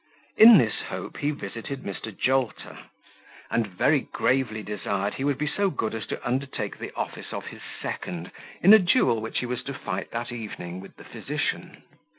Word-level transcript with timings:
In 0.35 0.57
this 0.57 0.81
hope 0.89 1.17
he 1.17 1.29
visited 1.29 1.83
Mr. 1.83 2.11
Jolter, 2.11 2.75
and 3.51 3.67
very 3.67 3.99
gravely 3.99 4.63
desired 4.63 5.13
he 5.13 5.23
would 5.23 5.37
be 5.37 5.45
so 5.45 5.69
good 5.69 5.93
as 5.93 6.07
to 6.07 6.27
undertake 6.27 6.79
the 6.79 6.91
office 6.95 7.31
of 7.31 7.45
his 7.45 7.61
second 7.83 8.31
in 8.63 8.73
a 8.73 8.79
duel 8.79 9.21
which 9.21 9.37
he 9.41 9.45
was 9.45 9.61
to 9.65 9.75
fight 9.75 10.09
that 10.09 10.31
evening 10.31 10.79
with 10.79 10.95
the 10.95 11.03
physician. 11.03 11.83